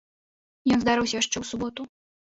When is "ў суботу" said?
1.37-1.81